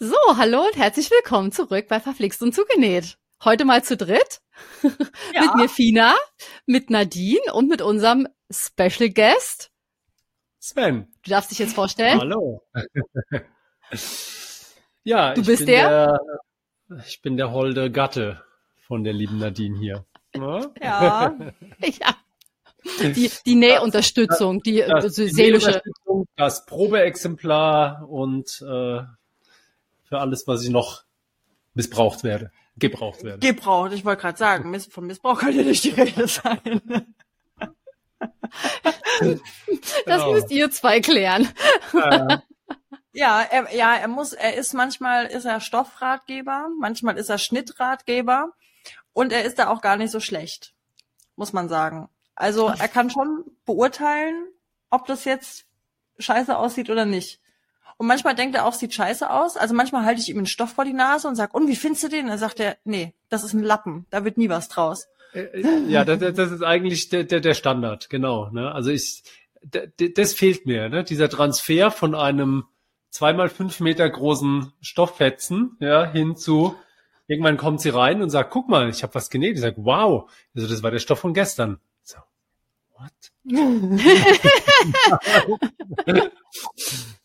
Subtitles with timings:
[0.00, 3.18] So, hallo und herzlich willkommen zurück bei Verflixt und Zugenäht.
[3.42, 4.40] Heute mal zu dritt.
[5.34, 5.40] Ja.
[5.42, 6.14] mit mir Fina,
[6.66, 9.72] mit Nadine und mit unserem Special Guest.
[10.60, 11.08] Sven.
[11.24, 12.20] Du darfst dich jetzt vorstellen.
[12.20, 12.62] Hallo.
[15.02, 16.20] ja, Du ich bist bin der?
[17.06, 18.42] Ich bin der holde Gatte
[18.86, 20.04] von der lieben Nadine hier.
[20.36, 20.60] Ja?
[20.80, 21.36] Ja.
[21.80, 22.16] Ja.
[23.00, 25.82] Die, die Nähunterstützung, die, Das, die seelische.
[26.36, 29.00] Das Probeexemplar und äh,
[30.08, 31.04] für alles, was ich noch
[31.74, 33.38] missbraucht werde, gebraucht werde.
[33.46, 36.80] Gebraucht, ich wollte gerade sagen, Miss, von Missbrauch kann ja nicht die Rede sein.
[39.20, 39.40] Das
[40.04, 40.32] Genau.
[40.32, 41.48] müsst ihr zwei klären.
[41.94, 42.38] Äh,
[43.12, 48.52] Ja, er, ja, er muss, er ist manchmal ist er Stoffratgeber, manchmal ist er Schnittratgeber
[49.12, 50.74] und er ist da auch gar nicht so schlecht,
[51.34, 52.08] muss man sagen.
[52.36, 54.46] Also er kann schon beurteilen,
[54.90, 55.66] ob das jetzt
[56.18, 57.40] scheiße aussieht oder nicht.
[57.98, 59.56] Und manchmal denkt er auch, sieht scheiße aus.
[59.56, 62.04] Also manchmal halte ich ihm einen Stoff vor die Nase und sag, und wie findest
[62.04, 62.28] du den?
[62.28, 65.08] Dann sagt er, nee, das ist ein Lappen, da wird nie was draus.
[65.34, 68.50] äh, ja, das, das ist eigentlich der, der, der Standard, genau.
[68.50, 68.72] Ne?
[68.72, 69.24] Also ich,
[69.62, 71.02] das fehlt mir, ne?
[71.02, 72.64] dieser Transfer von einem
[73.10, 76.76] zweimal fünf Meter großen Stofffetzen ja, hin zu,
[77.26, 79.54] irgendwann kommt sie rein und sagt, guck mal, ich habe was genäht.
[79.54, 81.80] Ich sag, wow, also das war der Stoff von gestern.
[82.98, 83.12] What?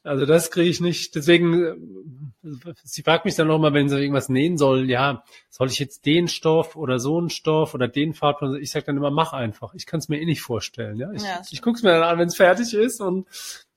[0.05, 1.15] Also das kriege ich nicht.
[1.15, 5.79] Deswegen, äh, sie fragt mich dann nochmal, wenn sie irgendwas nähen soll, ja, soll ich
[5.79, 8.57] jetzt den Stoff oder so einen Stoff oder den Farbton?
[8.61, 9.73] Ich sage dann immer, mach einfach.
[9.75, 10.97] Ich kann es mir eh nicht vorstellen.
[10.97, 13.27] Ja, ich, Ja, ich gucke es mir dann an, wenn es fertig ist und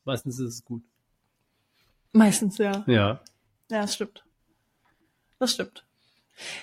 [0.04, 0.82] meistens ist es gut.
[2.12, 2.82] Meistens, ja.
[2.88, 3.20] Ja.
[3.70, 4.24] Ja, das stimmt.
[5.38, 5.84] Das stimmt.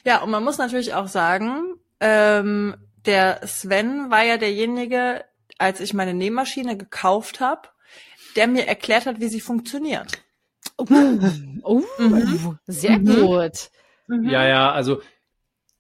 [0.06, 2.76] Ja, und man muss natürlich auch sagen, ähm,
[3.06, 5.24] der Sven war ja derjenige,
[5.58, 7.70] als ich meine Nähmaschine gekauft habe,
[8.36, 10.24] der mir erklärt hat, wie sie funktioniert.
[10.78, 12.58] Oh, Mhm.
[12.66, 13.06] sehr Mhm.
[13.22, 13.70] gut.
[14.08, 15.02] Ja, ja, also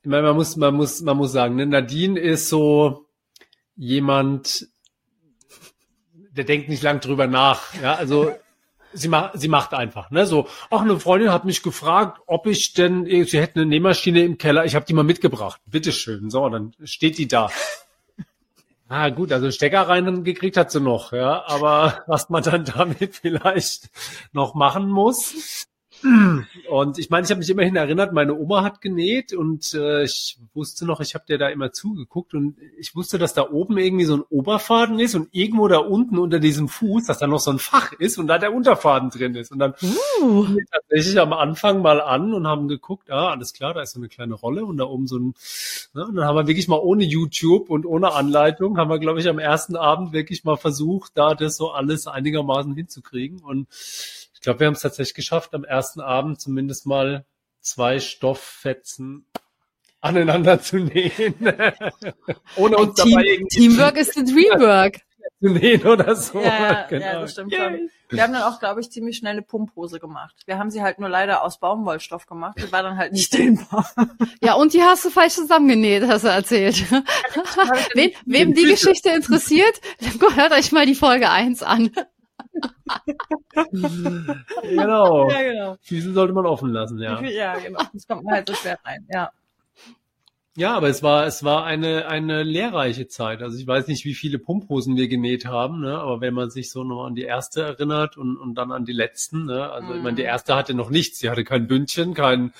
[0.01, 3.07] ich meine, man muss, man muss, man muss sagen, ne, Nadine ist so
[3.75, 4.67] jemand,
[6.13, 7.73] der denkt nicht lang drüber nach.
[7.81, 8.33] Ja, also
[8.93, 10.47] sie macht, sie macht einfach, ne, so.
[10.69, 14.65] Ach, eine Freundin hat mich gefragt, ob ich denn, sie hätte eine Nähmaschine im Keller,
[14.65, 15.61] ich habe die mal mitgebracht.
[15.65, 16.29] Bitteschön.
[16.29, 17.49] So, dann steht die da.
[18.89, 23.15] Ah, gut, also Stecker rein gekriegt hat sie noch, ja, aber was man dann damit
[23.15, 23.89] vielleicht
[24.33, 25.65] noch machen muss,
[26.69, 30.37] und ich meine, ich habe mich immerhin erinnert, meine Oma hat genäht und äh, ich
[30.53, 34.05] wusste noch, ich habe der da immer zugeguckt und ich wusste, dass da oben irgendwie
[34.05, 37.51] so ein Oberfaden ist und irgendwo da unten unter diesem Fuß, dass da noch so
[37.51, 39.51] ein Fach ist und da der Unterfaden drin ist.
[39.51, 40.47] Und dann Uh.
[40.47, 43.99] wir tatsächlich am Anfang mal an und haben geguckt, ah, alles klar, da ist so
[43.99, 45.33] eine kleine Rolle und da oben so ein,
[45.93, 49.19] ne, und dann haben wir wirklich mal ohne YouTube und ohne Anleitung, haben wir, glaube
[49.19, 53.67] ich, am ersten Abend wirklich mal versucht, da das so alles einigermaßen hinzukriegen und
[54.43, 57.25] glaube, wir haben es tatsächlich geschafft, am ersten Abend zumindest mal
[57.61, 59.25] zwei Stofffetzen
[60.01, 61.35] aneinander zu nähen.
[62.57, 64.99] Ohne uns Team, dabei irgendwie Teamwork ist the Dreamwork.
[65.41, 66.41] zu nähen oder so.
[66.41, 67.05] Ja, Genau.
[67.05, 67.89] ja, das stimmt schon.
[68.09, 70.35] Wir haben dann auch, glaube ich, ziemlich schnell eine Pumphose gemacht.
[70.45, 72.57] Wir haben sie halt nur leider aus Baumwollstoff gemacht.
[72.59, 73.89] Die war dann halt nicht dehnbar.
[74.41, 76.83] Ja, und die hast du falsch zusammengenäht, hast du erzählt.
[77.95, 81.91] Wen, wem die Geschichte interessiert, dann hört euch mal die Folge 1 an.
[84.63, 85.29] Genau.
[85.29, 85.77] Ja, genau.
[85.81, 87.21] Füße sollte man offen lassen, ja.
[87.21, 87.81] Ja, genau.
[87.93, 89.05] Das kommt halt so schwer rein.
[89.13, 89.31] Ja.
[90.55, 93.41] Ja, aber es war, es war eine, eine lehrreiche Zeit.
[93.41, 95.97] Also ich weiß nicht, wie viele Pumphosen wir genäht haben, ne?
[95.97, 98.93] aber wenn man sich so noch an die erste erinnert und, und dann an die
[98.93, 99.71] letzten, ne?
[99.71, 100.27] also ich meine, die Mhm.
[100.27, 102.53] erste hatte noch nichts, die hatte kein Bündchen, kein,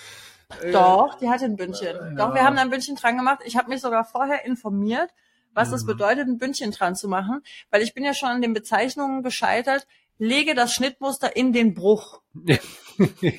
[0.72, 1.96] Doch, die hatte ein Bündchen.
[1.96, 2.10] Ja.
[2.16, 3.42] Doch, wir haben da ein Bündchen dran gemacht.
[3.46, 5.12] Ich habe mich sogar vorher informiert,
[5.54, 5.88] was das Mhm.
[5.88, 7.42] bedeutet, ein Bündchen dran zu machen,
[7.72, 9.88] weil ich bin ja schon an den Bezeichnungen gescheitert.
[10.20, 12.22] Lege das Schnittmuster in den Bruch.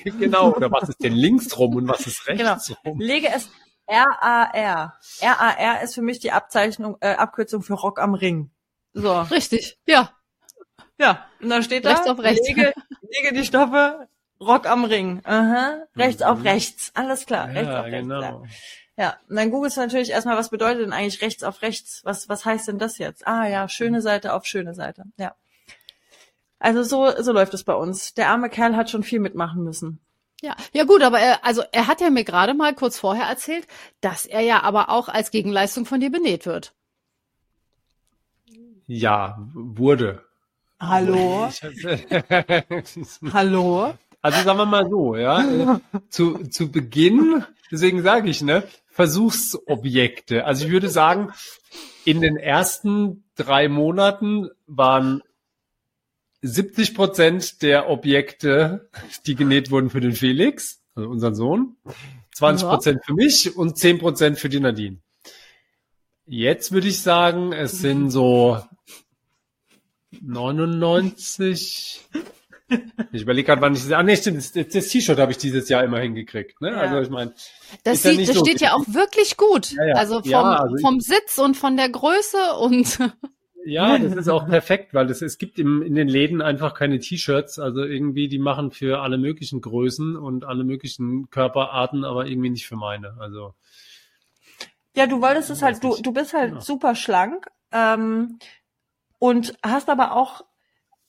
[0.03, 2.53] genau, oder was ist denn links rum und was ist Genau.
[2.53, 2.99] rechts rum?
[2.99, 3.49] Lege es
[3.87, 4.93] RAR.
[5.21, 8.51] RAR ist für mich die Abzeichnung, äh, Abkürzung für Rock am Ring.
[8.93, 10.11] So, Richtig, ja.
[10.97, 11.25] ja.
[11.41, 12.47] Und dann steht da, Rechts auf rechts.
[12.47, 14.07] Lege, lege die Stoffe,
[14.39, 15.21] Rock am Ring.
[15.25, 15.83] Aha.
[15.95, 16.91] Rechts auf rechts.
[16.93, 17.47] Alles klar.
[17.47, 18.07] rechts Ja, auf rechts.
[18.09, 18.19] Ja.
[18.19, 18.45] genau.
[18.97, 22.01] Ja, und dann googelst du natürlich erstmal, was bedeutet denn eigentlich rechts auf rechts?
[22.05, 23.27] Was, was heißt denn das jetzt?
[23.27, 25.03] Ah ja, schöne Seite auf schöne Seite.
[25.17, 25.35] Ja.
[26.59, 28.13] Also so, so läuft es bei uns.
[28.13, 29.99] Der arme Kerl hat schon viel mitmachen müssen.
[30.41, 33.67] Ja, ja gut, aber er, also er hat ja mir gerade mal kurz vorher erzählt,
[34.01, 36.73] dass er ja aber auch als Gegenleistung von dir benäht wird.
[38.87, 40.23] Ja, wurde.
[40.79, 41.49] Hallo?
[43.33, 43.93] Hallo?
[44.25, 45.79] Also sagen wir mal so, ja.
[46.09, 50.45] Zu, zu Beginn, deswegen sage ich, ne, Versuchsobjekte.
[50.45, 51.31] Also ich würde sagen,
[52.05, 55.21] in den ersten drei Monaten waren
[56.41, 58.89] 70 Prozent der Objekte,
[59.27, 61.75] die genäht wurden für den Felix, also unseren Sohn,
[62.33, 64.97] 20 Prozent für mich und 10 Prozent für die Nadine.
[66.25, 68.59] Jetzt würde ich sagen, es sind so
[70.19, 72.01] 99.
[73.11, 73.91] Ich überlege gerade, wann ich das.
[73.91, 74.37] Ah, nee, stimmt.
[74.37, 76.59] Das, das T-Shirt habe ich dieses Jahr immer hingekriegt.
[76.61, 76.71] Ne?
[76.71, 76.77] Ja.
[76.77, 77.33] Also ich meine,
[77.83, 79.71] Das, ja sieht, nicht das so steht ja auch wirklich gut.
[79.73, 79.95] Ja, ja.
[79.95, 82.99] Also vom, Ja, also ich- vom Sitz und von der Größe und
[83.65, 86.99] ja, das ist auch perfekt, weil es, es gibt im, in den Läden einfach keine
[86.99, 87.59] T-Shirts.
[87.59, 92.67] Also irgendwie, die machen für alle möglichen Größen und alle möglichen Körperarten, aber irgendwie nicht
[92.67, 93.15] für meine.
[93.19, 93.53] Also
[94.95, 96.61] Ja, du wolltest es halt, du, du bist halt Ja.
[96.61, 98.39] super schlank ähm,
[99.19, 100.43] und hast aber auch,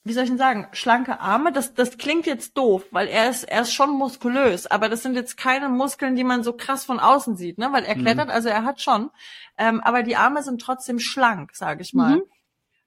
[0.07, 1.51] wie soll ich denn sagen, schlanke Arme.
[1.51, 5.15] Das, das klingt jetzt doof, weil er ist, er ist schon muskulös, aber das sind
[5.15, 7.69] jetzt keine Muskeln, die man so krass von außen sieht, ne?
[7.71, 8.01] Weil er Mhm.
[8.01, 9.09] klettert, also er hat schon,
[9.57, 12.17] ähm, aber die Arme sind trotzdem schlank, sage ich mal.
[12.17, 12.21] Mhm.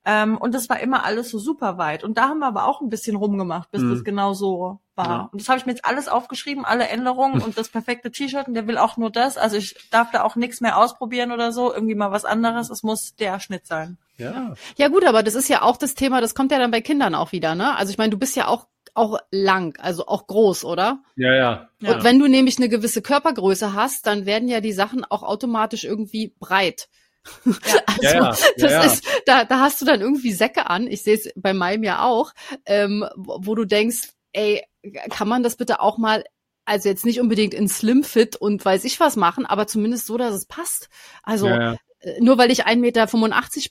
[0.04, 2.04] Ähm, und das war immer alles so super weit.
[2.04, 3.90] Und da haben wir aber auch ein bisschen rumgemacht, bis Mhm.
[3.90, 5.08] das genau so war.
[5.08, 5.28] Ja.
[5.32, 8.48] Und das habe ich mir jetzt alles aufgeschrieben, alle Änderungen und das perfekte T-Shirt.
[8.48, 9.38] Und der will auch nur das.
[9.38, 11.72] Also ich darf da auch nichts mehr ausprobieren oder so.
[11.72, 12.70] Irgendwie mal was anderes.
[12.70, 13.98] Es muss der Schnitt sein.
[14.18, 16.82] ja, ja gut, aber das ist ja auch das Thema, das kommt ja dann bei
[16.82, 17.74] Kindern auch wieder, ne?
[17.76, 21.02] Also ich meine, du bist ja auch auch lang, also auch groß, oder?
[21.16, 21.68] ja, ja.
[21.80, 21.94] Ja.
[21.94, 25.84] Und wenn du nämlich eine gewisse Körpergröße hast, dann werden ja die Sachen auch automatisch
[25.84, 26.88] irgendwie breit.
[27.86, 28.82] Also Ja, ja, ja, das ja.
[28.82, 30.86] ist, da, da hast du dann irgendwie Säcke an.
[30.86, 32.32] Ich sehe es bei meinem ja auch,
[32.64, 34.64] ähm, wo, wo du denkst, ey,
[35.10, 36.24] kann man das bitte auch mal,
[36.64, 40.16] also jetzt nicht unbedingt in Slim Fit und weiß ich was machen, aber zumindest so,
[40.16, 40.88] dass es passt.
[41.22, 41.76] Also ja, ja.
[42.00, 43.06] Äh, nur weil ich 1,85 Meter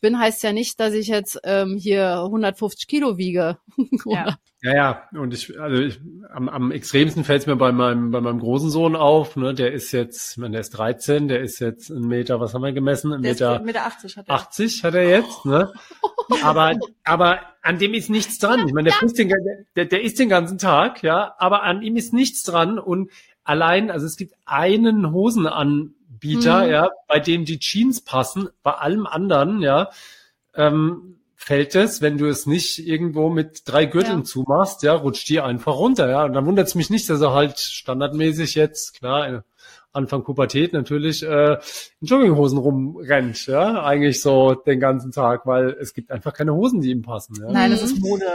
[0.01, 3.57] bin, heißt ja nicht, dass ich jetzt ähm, hier 150 Kilo wiege.
[4.05, 5.99] Oder- Ja, ja, und ich, also ich,
[6.33, 9.71] am, am extremsten fällt es mir bei meinem, bei meinem großen Sohn auf, ne, der
[9.71, 12.73] ist jetzt, ich meine, der ist 13, der ist jetzt ein Meter, was haben wir
[12.73, 13.13] gemessen?
[13.13, 14.35] Ein Meter 1,80 80 hat er.
[14.35, 15.71] 80 hat er jetzt, ne?
[16.43, 18.67] Aber, aber an dem ist nichts dran.
[18.67, 19.33] Ich meine, der, frisst den,
[19.75, 23.09] der, der isst den ganzen Tag, ja, aber an ihm ist nichts dran und
[23.43, 25.11] allein, also es gibt einen
[26.21, 26.71] Hosenanbieter, Mhm.
[26.71, 29.89] ja, bei dem die Jeans passen, bei allem anderen, ja,
[30.55, 34.23] ähm, fällt es, wenn du es nicht irgendwo mit drei Gürteln Ja.
[34.25, 36.25] zumachst, ja, rutscht die einfach runter, ja.
[36.25, 39.41] Und dann wundert es mich nicht, dass er halt standardmäßig jetzt, klar, äh,
[39.91, 41.53] Anfang Pubertät natürlich, äh,
[42.01, 46.81] in Jogginghosen rumrennt, ja, eigentlich so den ganzen Tag, weil es gibt einfach keine Hosen,
[46.81, 47.51] die ihm passen, ja.
[47.51, 47.85] Nein, das Mhm.
[47.87, 48.25] ist Mode.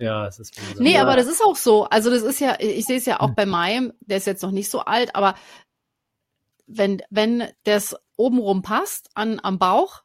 [0.00, 0.82] Ja, es ist böse.
[0.82, 1.02] Nee, ja.
[1.02, 1.84] aber das ist auch so.
[1.84, 4.52] Also das ist ja, ich sehe es ja auch bei meinem, der ist jetzt noch
[4.52, 5.34] nicht so alt, aber
[6.68, 10.02] wenn, wenn das obenrum passt an, am Bauch,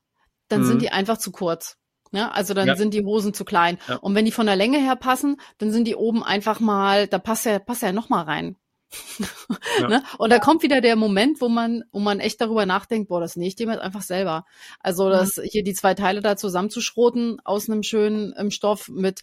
[0.48, 0.66] dann Mhm.
[0.66, 1.78] sind die einfach zu kurz.
[2.12, 2.32] Ne?
[2.34, 2.76] Also dann Ja.
[2.76, 3.78] sind die Hosen zu klein.
[3.88, 3.96] Ja.
[3.98, 7.18] Und wenn die von der Länge her passen, dann sind die oben einfach mal, da
[7.20, 8.56] passt ja, passt ja noch mal rein.
[9.80, 9.88] Ja.
[9.88, 10.04] ne?
[10.20, 13.36] Und da kommt wieder der Moment, wo man, wo man echt darüber nachdenkt, boah, das
[13.36, 14.46] nähe ich dem jetzt einfach selber.
[14.80, 19.22] Also das hier die zwei Teile da zusammenzuschroten aus einem schönen ähm, Stoff mit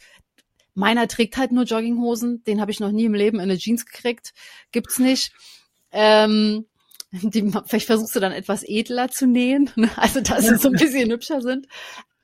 [0.74, 3.84] Meiner trägt halt nur Jogginghosen, den habe ich noch nie im Leben in eine Jeans
[3.86, 4.32] gekriegt,
[4.72, 5.32] gibt's nicht.
[5.90, 6.66] Ähm,
[7.22, 9.90] die, vielleicht versuchst du dann etwas edler zu nähen, ne?
[9.96, 11.66] also dass sie so ein bisschen hübscher sind.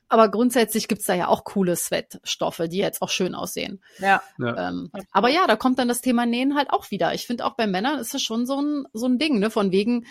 [0.09, 3.81] Aber grundsätzlich gibt's da ja auch coole Sweatstoffe, die jetzt auch schön aussehen.
[3.99, 4.21] Ja.
[4.37, 4.69] ja.
[4.69, 7.13] Ähm, aber ja, da kommt dann das Thema Nähen halt auch wieder.
[7.13, 9.49] Ich finde auch bei Männern ist es schon so ein, so ein Ding, ne?
[9.49, 10.05] Von wegen,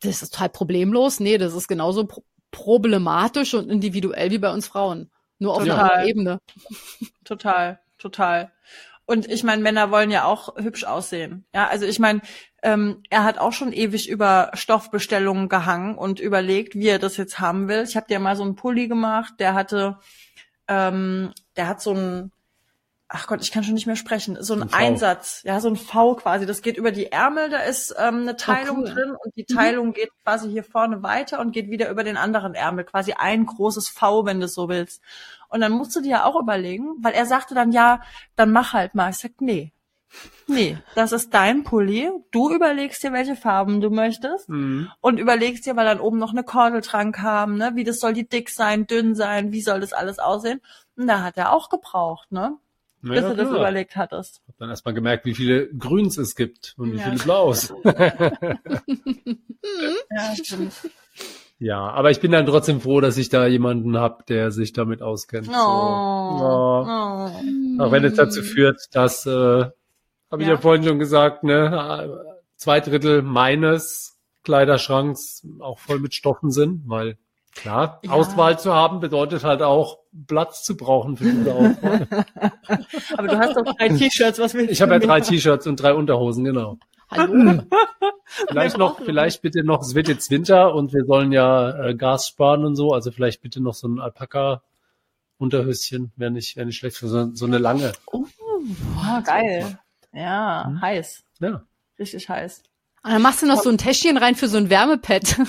[0.00, 1.18] das ist total problemlos.
[1.18, 5.10] Nee, das ist genauso pro problematisch und individuell wie bei uns Frauen.
[5.38, 5.90] Nur auf einer Total.
[5.90, 6.40] anderen Ebene.
[7.24, 8.52] Total, total.
[9.04, 11.44] Und ich meine, Männer wollen ja auch hübsch aussehen.
[11.54, 12.22] Ja, also ich meine,
[12.62, 17.38] ähm, er hat auch schon ewig über Stoffbestellungen gehangen und überlegt, wie er das jetzt
[17.40, 17.82] haben will.
[17.84, 19.98] Ich habe dir mal so einen Pulli gemacht, der hatte,
[20.66, 22.32] ähm, der hat so ein,
[23.08, 24.72] ach Gott, ich kann schon nicht mehr sprechen, so ein, Ein.
[24.72, 26.46] Einsatz, ja, so ein V quasi.
[26.46, 28.84] Das geht über die Ärmel, da ist ähm, eine Teilung cool.
[28.92, 29.54] drin und die Mhm.
[29.56, 33.46] Teilung geht quasi hier vorne weiter und geht wieder über den anderen Ärmel, quasi ein
[33.46, 35.00] großes V, wenn du es so willst.
[35.48, 38.02] Und dann musst du dir ja auch überlegen, weil er sagte dann, ja,
[38.36, 39.10] dann mach halt mal.
[39.10, 39.72] Ich sag, nee.
[40.46, 42.10] Nee, das ist dein Pulli.
[42.30, 44.88] Du überlegst dir, welche Farben du möchtest Mhm.
[45.00, 47.72] und überlegst dir, weil dann oben noch eine Kordeltrank haben, ne?
[47.74, 50.60] Wie das soll die dick sein, dünn sein, wie soll das alles aussehen?
[50.96, 52.56] Und da hat er auch gebraucht, ne?
[53.02, 53.60] Ja, Bis du das klar.
[53.60, 54.40] überlegt hattest.
[54.48, 57.04] Hab dann erstmal gemerkt, wie viele Grüns es gibt und wie Ja.
[57.04, 57.72] viele Blaus.
[60.10, 60.72] Ja, stimmt.
[61.58, 65.02] ja, aber ich bin dann trotzdem froh, dass ich da jemanden hab, der sich damit
[65.02, 65.48] auskennt.
[65.48, 65.52] Oh.
[65.52, 66.44] So.
[66.44, 67.82] Oh.
[67.82, 69.66] Auch wenn es dazu führt, dass, äh,
[70.30, 70.54] habe ich Ja.
[70.54, 72.24] ja vorhin schon gesagt, ne,
[72.56, 77.18] zwei Drittel meines Kleiderschranks auch voll mit Stoffen sind, weil
[77.54, 78.12] klar, Ja.
[78.12, 82.06] Auswahl zu haben bedeutet halt auch Platz zu brauchen für diese Auswahl.
[83.16, 85.20] Aber du hast doch drei T-Shirts, was willst Ich habe ja du drei?
[85.20, 86.78] T-Shirts und drei Unterhosen, genau.
[87.10, 87.62] Hallo?
[88.48, 91.94] Vielleicht Wir noch, vielleicht bitte noch, es wird jetzt Winter und wir sollen ja äh,
[91.94, 94.62] Gas sparen und so, also vielleicht bitte noch so ein Alpaka
[95.38, 97.92] Unterhöschen wäre nicht, wäre nicht schlecht für so, so eine lange.
[98.12, 98.24] Oh,
[99.24, 99.78] geil.
[100.18, 100.80] Ja, Hm.
[100.80, 101.22] heiß.
[101.40, 101.62] Ja.
[101.98, 102.62] Richtig heiß.
[103.04, 105.36] Und dann machst du noch so ein Täschchen rein für so ein Wärmepad.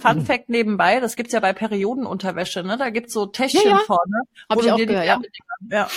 [0.00, 2.76] Fun Fact nebenbei, das gibt's ja bei Periodenunterwäsche, ne?
[2.78, 3.78] Da gibt's so Täschchen Ja, ja.
[3.86, 4.22] vorne.
[4.48, 5.20] Hab wo ich du auch dir die gehört, ja.
[5.70, 5.88] Ja.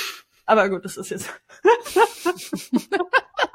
[0.45, 1.29] Aber gut, das ist jetzt.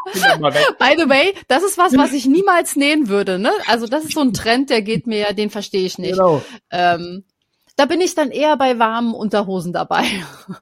[0.09, 0.79] Weg.
[0.79, 3.53] By the way, das ist was, was ich niemals nähen würde, ne?
[3.67, 6.13] Also das ist so ein Trend, der geht mir, den verstehe ich nicht.
[6.13, 6.43] Genau.
[6.71, 7.25] Ähm,
[7.77, 10.05] da bin ich dann eher bei warmen Unterhosen dabei.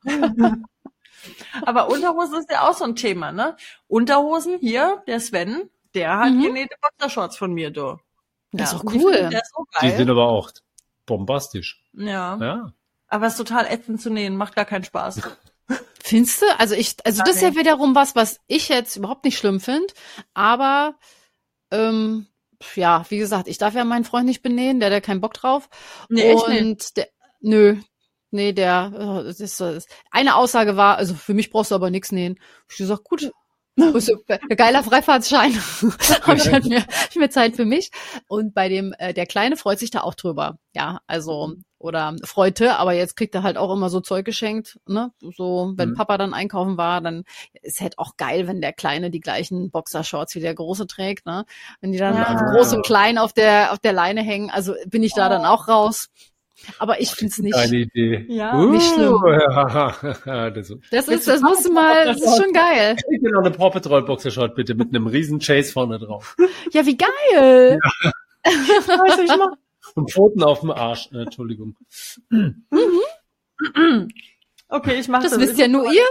[1.63, 3.57] Aber Unterhosen ist ja auch so ein Thema, ne?
[3.89, 6.43] Unterhosen hier, der Sven, der hat Mhm.
[6.43, 7.99] genähte Boxershorts von mir, du.
[8.53, 9.13] Das ist doch die cool.
[9.31, 10.51] Der so Die sind aber auch
[11.07, 11.83] bombastisch.
[11.93, 12.37] ja.
[12.41, 12.73] Ja.
[13.09, 15.21] Aber es ist total ätzend zu nähen, macht gar keinen Spaß.
[16.03, 16.47] Findest du?
[16.59, 19.87] Also ich, also das ist ja wiederum was, was ich jetzt überhaupt nicht schlimm finde.
[20.35, 20.95] Aber
[21.71, 22.27] ähm,
[22.75, 25.35] ja, wie gesagt, ich darf ja meinen Freund nicht benähen, der hat ja keinen Bock
[25.35, 25.69] drauf.
[26.09, 26.97] Nee, echt Und nicht.
[26.97, 27.09] der,
[27.41, 27.77] nö,
[28.31, 31.91] nee, der, äh, das ist, das, eine Aussage war, also für mich brauchst du aber
[31.91, 32.39] nichts nähen.
[32.71, 33.31] Ich gesagt, gut,
[33.95, 34.17] ist ja
[34.49, 35.53] ein geiler Freifahrtschein.
[36.23, 37.91] Habe ich halt mir, ich mir Zeit für mich.
[38.27, 40.59] Und bei dem, äh, der Kleine freut sich da auch drüber.
[40.75, 45.13] Ja, also, oder freute, aber jetzt kriegt er halt auch immer so Zeug geschenkt, ne?
[45.21, 45.95] So, wenn Mhm.
[45.95, 47.25] Papa dann einkaufen war, dann
[47.61, 51.45] ist halt auch geil, wenn der Kleine die gleichen Boxershorts wie der Große trägt, ne?
[51.83, 52.35] Wenn die dann Ja.
[52.35, 55.69] groß und klein auf der, auf der Leine hängen, also bin ich da dann auch
[55.69, 56.09] raus.
[56.79, 57.55] Aber ich find's nicht.
[57.55, 58.25] Eine Idee.
[58.29, 59.21] Ja, nicht schlimm.
[59.27, 62.97] Ja, das ist, Das ist, das musst du mal, das ist schon geil.
[63.11, 66.37] ich will noch eine Paw Patrol Boxershort bitte mit einem riesen Chase vorne drauf.
[66.73, 67.79] Ja, wie geil.
[68.45, 69.53] Weiß ich noch.
[69.95, 71.11] Und Pfoten auf dem Arsch.
[71.13, 71.77] Äh, Entschuldigung.
[74.69, 76.03] Okay, ich mache Das wisst ja nur ihr.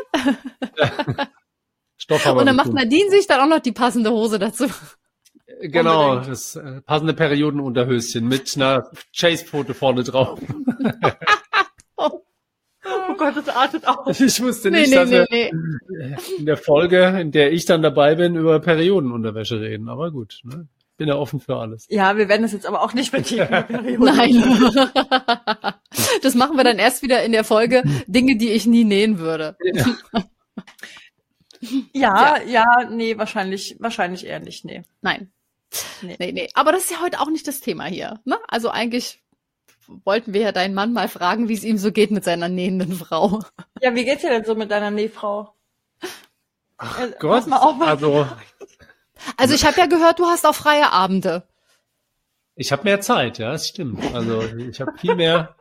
[1.98, 2.74] Stoff haben wir Und dann macht.
[2.74, 4.68] Nadine sich dann auch noch die passende Hose dazu.
[5.62, 6.32] Genau, Unbedingt.
[6.32, 10.40] das äh, passende Periodenunterhöschen mit einer Chase-Pfote vorne drauf.
[11.98, 14.20] Oh Gott, das artet aus.
[14.22, 16.16] Ich wusste Nee, nicht, nee, dass nee, wir nee.
[16.40, 19.90] in der Folge, in der ich dann dabei bin, über Periodenunterwäsche reden.
[19.90, 20.68] Aber gut, ne?
[20.98, 21.88] bin ja offen für alles.
[21.90, 23.48] Ja, wir werden es jetzt aber auch nicht vertiefen.
[23.70, 24.06] die Periode.
[24.06, 25.74] Nein.
[26.22, 29.56] Das machen wir dann erst wieder in der Folge Dinge, die ich nie nähen würde.
[31.94, 34.84] Ja, ja, nee, wahrscheinlich, wahrscheinlich eher nicht, nee.
[35.02, 35.32] Nein.
[36.02, 36.16] Nee.
[36.20, 36.50] Nee, nee.
[36.54, 38.20] Aber das ist ja heute auch nicht das Thema hier.
[38.26, 38.38] Ne?
[38.48, 39.22] Also eigentlich
[40.04, 42.94] wollten wir ja deinen Mann mal fragen, wie es ihm so geht mit seiner nähenden
[42.94, 43.42] Frau.
[43.82, 45.54] Ja, wie geht's dir denn so mit deiner Nähfrau?
[46.78, 48.28] Ach Äh, Gott, also
[49.38, 51.44] Also ich habe ja gehört, du hast auch freie Abende.
[52.56, 54.04] ich habe mehr Zeit, ja, das stimmt.
[54.14, 55.56] Also ich habe viel mehr.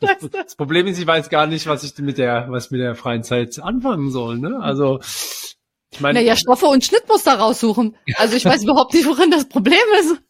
[0.00, 2.94] Das, das Problem ist, ich weiß gar nicht, was ich mit der, was mit der
[2.94, 4.38] freien Zeit anfangen soll.
[4.38, 4.58] Ne?
[4.60, 5.00] Also
[5.92, 7.96] ich meine, Naja, Stoffe und Schnittmuster raussuchen.
[8.16, 10.22] Also ich weiß überhaupt nicht, worin das Problem ist.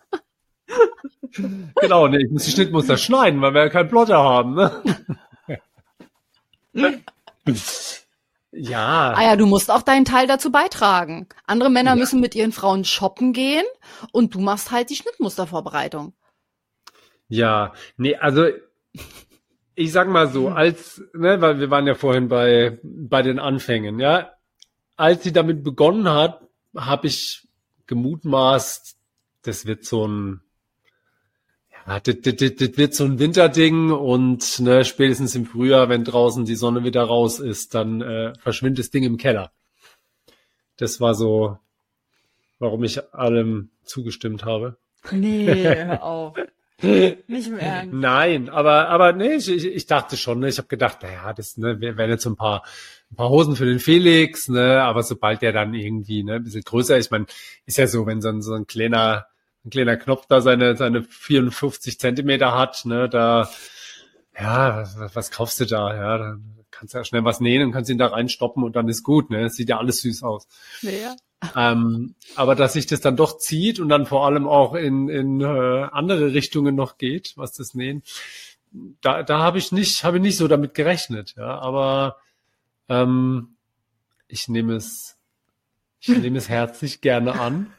[1.81, 4.55] genau, ne, ich muss die Schnittmuster schneiden, weil wir ja keinen Plotter haben.
[4.55, 4.83] Ne?
[8.53, 11.29] ja, Ah ja, du musst auch deinen Teil dazu beitragen.
[11.47, 13.65] Andere Männer müssen mit ihren Frauen shoppen gehen
[14.13, 16.15] und du machst halt die Schnittmustervorbereitung.
[17.29, 18.47] Ja, nee, also
[19.75, 23.99] ich sag mal so, als, ne, weil wir waren ja vorhin bei, bei den Anfängen,
[23.99, 24.31] ja,
[25.01, 26.43] als sie damit begonnen hat,
[26.77, 27.49] habe ich
[27.87, 28.97] gemutmaßt,
[29.43, 30.43] das wird so ein,
[31.87, 36.45] ja, das, das, das, wird so ein Winterding und ne, spätestens im Frühjahr, wenn draußen
[36.45, 39.51] die Sonne wieder raus ist, dann äh, verschwindet das Ding im Keller.
[40.77, 41.59] Das war so,
[42.59, 44.77] warum ich allem zugestimmt habe.
[45.11, 46.37] Nee, hör auf.
[46.83, 47.93] Nicht im Ernst.
[47.95, 51.57] Nein, aber aber nee, ich, ich, ich dachte schon, ne, ich habe gedacht, naja, das
[51.57, 52.65] ne, wären jetzt so ein paar
[53.13, 56.63] ein paar Hosen für den Felix, ne, aber sobald der dann irgendwie ne, ein bisschen
[56.63, 57.27] größer ist, man
[57.67, 59.27] ist ja so, wenn so ein, so ein kleiner
[59.65, 63.51] ein kleiner Knopf da seine seine 54 Zentimeter hat, ne, da
[64.39, 67.73] ja, was, was- kaufst du da, ja, dann kannst du ja schnell was nähen und
[67.73, 70.47] kannst ihn da reinstoppen und dann ist gut, ne, das sieht ja alles süß aus.
[70.83, 71.17] Ja.
[71.57, 75.41] Ähm, aber dass sich das dann doch zieht und dann vor allem auch in, in
[75.41, 75.45] äh,
[75.91, 78.03] andere Richtungen noch geht, was das Nähen,
[79.01, 81.59] da, da habe ich nicht, habe ich nicht so damit gerechnet, ja.
[81.59, 82.17] Aber
[82.91, 83.57] ähm,
[84.29, 85.17] ich nehme es,
[86.01, 87.73] ich nehme es herzlich gerne an.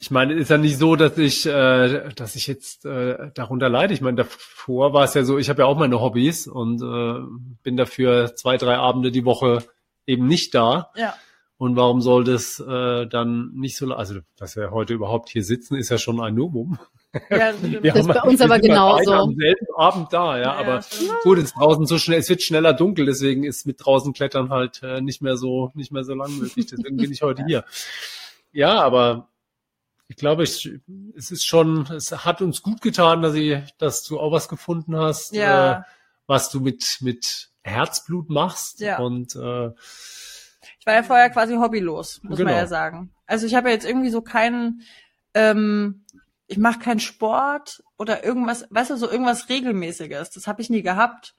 [0.00, 3.94] Ich meine, ist ja nicht so, dass ich, äh, dass ich jetzt äh, darunter leide.
[3.94, 7.20] Ich meine, davor war es ja so, ich habe ja auch meine Hobbys und äh,
[7.62, 9.64] bin dafür zwei, drei Abende die Woche
[10.06, 10.90] eben nicht da.
[10.96, 11.14] Ja.
[11.56, 15.74] Und warum soll das äh, dann nicht so, also dass wir heute überhaupt hier sitzen,
[15.74, 16.78] ist ja schon ein Novum.
[17.12, 17.20] Ja,
[17.52, 17.82] das stimmt.
[17.82, 19.12] Wir Das ist haben- bei uns wir aber beide genauso.
[19.12, 21.12] Am selben Abend da, ja, Ja, aber stimmt.
[21.22, 24.50] gut, es ist draußen so schnell, es wird schneller dunkel, deswegen ist mit draußen klettern
[24.50, 26.66] halt äh, nicht mehr so, nicht mehr so lang möglich.
[26.66, 27.64] Deswegen bin ich heute hier.
[28.52, 29.28] Ja, aber
[30.08, 30.70] ich glaube, ich,
[31.16, 34.96] es ist schon, es hat uns gut getan, dass, ich, dass du auch was gefunden
[34.96, 35.78] hast, Ja.
[35.80, 35.82] äh,
[36.26, 38.80] was du mit, mit Herzblut machst.
[38.80, 38.98] Ja.
[38.98, 39.68] Und äh,
[40.78, 42.50] Ich war ja vorher quasi hobbylos, muss Genau.
[42.50, 43.10] man ja sagen.
[43.26, 44.80] Also ich habe ja jetzt irgendwie so keinen,
[45.34, 46.04] ähm,
[46.48, 50.30] ich mache keinen Sport oder irgendwas, weißt du, so irgendwas Regelmäßiges.
[50.30, 51.34] Das habe ich nie gehabt.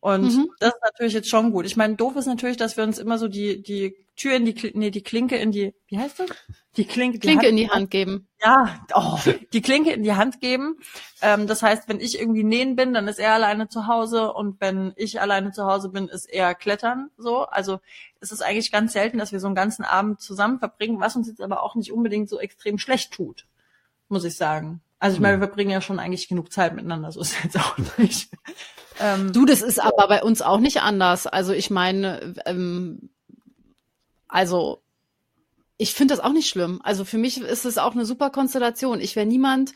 [0.00, 0.50] Und Mhm.
[0.60, 1.66] das ist natürlich jetzt schon gut.
[1.66, 4.70] Ich meine, doof ist natürlich, dass wir uns immer so die, die Tür in die,
[4.74, 6.28] nee, die Klinke in die, wie heißt das?
[6.76, 8.28] Die Klinke, Klinke Hand- in die Hand geben.
[8.42, 9.18] Ja, oh,
[9.52, 10.76] die Klinke in die Hand geben.
[11.20, 14.60] Ähm, das heißt, wenn ich irgendwie nähen bin, dann ist er alleine zu Hause und
[14.60, 17.10] wenn ich alleine zu Hause bin, ist er klettern.
[17.18, 17.80] So, also
[18.20, 21.26] es ist eigentlich ganz selten, dass wir so einen ganzen Abend zusammen verbringen, was uns
[21.26, 23.46] jetzt aber auch nicht unbedingt so extrem schlecht tut,
[24.08, 24.80] muss ich sagen.
[24.98, 27.58] Also ich meine, wir verbringen ja schon eigentlich genug Zeit miteinander, so ist es jetzt
[27.58, 28.30] auch nicht.
[29.00, 31.28] Ähm, Du, das ist aber bei uns auch nicht anders.
[31.28, 33.10] Also ich meine, ähm,
[34.26, 34.82] also
[35.76, 36.80] ich finde das auch nicht schlimm.
[36.82, 39.00] Also für mich ist es auch eine super Konstellation.
[39.00, 39.72] Ich wäre niemand,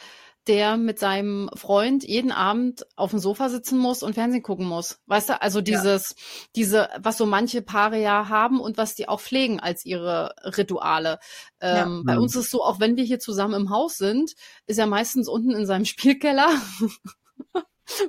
[0.48, 4.98] der mit seinem Freund jeden Abend auf dem Sofa sitzen muss und Fernsehen gucken muss.
[5.06, 6.14] Weißt du, also dieses,
[6.56, 11.18] diese, was so manche Paare ja haben und was die auch pflegen als ihre Rituale.
[11.60, 12.22] Ähm, Bei Mhm.
[12.22, 14.32] uns ist so, auch wenn wir hier zusammen im Haus sind,
[14.66, 16.48] ist er meistens unten in seinem Spielkeller.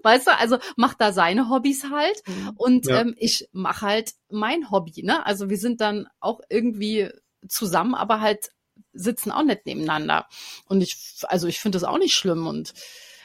[0.03, 2.21] Weißt du, also macht da seine Hobbys halt
[2.55, 2.99] und Ja.
[3.01, 5.25] ähm, ich mache halt mein Hobby, ne?
[5.25, 7.09] Also wir sind dann auch irgendwie
[7.47, 8.49] zusammen, aber halt
[8.93, 10.27] sitzen auch nicht nebeneinander.
[10.67, 12.73] Und ich, also ich finde das auch nicht schlimm und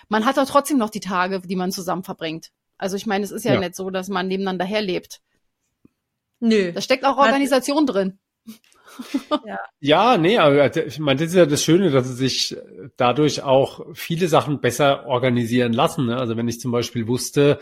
[0.09, 2.51] man hat doch trotzdem noch die Tage, die man zusammen verbringt.
[2.79, 3.61] Also ich meine, es ist ja, Ja.
[3.61, 5.21] nicht so, dass man nebeneinander herlebt.
[6.41, 6.73] nö.
[6.73, 8.19] Da steckt auch Organisation drin.
[9.81, 12.57] Ja, nee, aber ich meine, das ist ja das Schöne, dass sich
[12.97, 16.07] dadurch auch viele Sachen besser organisieren lassen.
[16.07, 16.17] Ne?
[16.17, 17.59] Also wenn ich zum Beispiel wusste,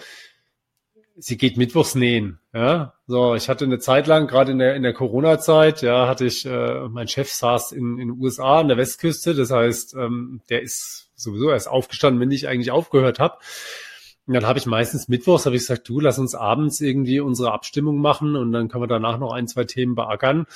[1.19, 4.83] sie geht mittwochs nähen, ja, so ich hatte eine Zeit lang, gerade in der in
[4.83, 8.77] der Corona-Zeit, ja, hatte ich, äh, mein Chef saß in in den USA an der
[8.77, 13.39] Westküste, das heißt, ähm, der ist sowieso erst aufgestanden, wenn ich eigentlich aufgehört habe.
[14.27, 17.53] Und dann habe ich meistens mittwochs, habe ich gesagt, du, lass uns abends irgendwie unsere
[17.53, 20.47] Abstimmung machen und dann können wir danach noch ein, zwei Themen beackern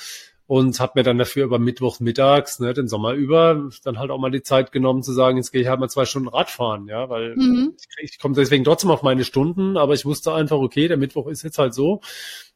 [0.51, 4.19] und habe mir dann dafür über Mittwochs mittags, ne, den Sommer über, dann halt auch
[4.19, 7.09] mal die Zeit genommen zu sagen, jetzt gehe ich halt mal zwei Stunden Radfahren, ja,
[7.09, 7.73] weil Mhm.
[8.01, 11.27] ich, ich komme deswegen trotzdem auf meine Stunden, aber ich wusste einfach, okay, der Mittwoch
[11.27, 12.01] ist jetzt halt so,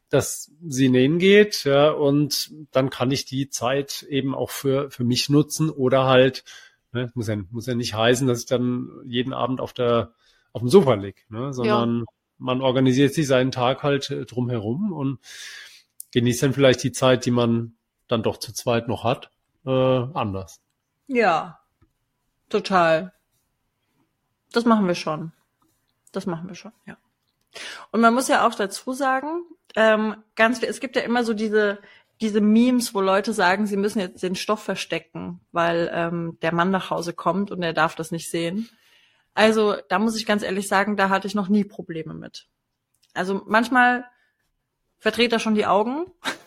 [0.09, 5.05] dass sie nähen geht, ja, und dann kann ich die Zeit eben auch für für
[5.05, 6.43] mich nutzen oder halt,
[6.91, 10.11] ne, muss ja muss ja nicht heißen, dass ich dann jeden Abend auf der
[10.51, 12.03] auf dem Sofa lieg, ne, sondern
[12.39, 15.19] man organisiert sich seinen Tag halt äh, drumherum und
[16.11, 17.75] genießt dann vielleicht die Zeit, die man
[18.07, 19.31] dann doch zu zweit noch hat,
[19.65, 20.61] äh, anders.
[21.07, 21.59] Ja,
[22.49, 23.13] total.
[24.51, 25.31] Das machen wir schon.
[26.11, 26.97] Das machen wir schon, ja.
[27.91, 29.43] Und man muss ja auch dazu sagen,
[29.75, 31.79] ähm, ganz, es gibt ja immer so diese
[32.21, 36.71] diese Memes, wo Leute sagen, sie müssen jetzt den Stoff verstecken, weil ähm, der Mann
[36.71, 38.69] nach Hause kommt und er darf das nicht sehen.
[39.33, 42.47] Also da muss ich ganz ehrlich sagen, da hatte ich noch nie Probleme mit.
[43.13, 44.05] Also manchmal
[44.97, 46.05] verdreht er schon die Augen.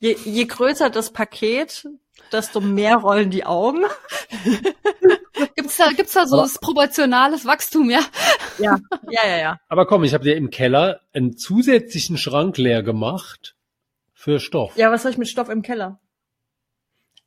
[0.00, 1.86] Je, je größer das Paket,
[2.32, 3.84] desto mehr rollen die Augen.
[5.56, 8.00] Gibt's da, gibt's da so Aber- das proportionales Wachstum, ja?
[8.58, 8.78] Ja,
[9.10, 9.60] ja, ja, ja.
[9.68, 13.56] Aber komm, ich habe dir im Keller einen zusätzlichen Schrank leer gemacht
[14.12, 14.76] für Stoff.
[14.76, 16.00] Ja, was soll ich mit Stoff im Keller?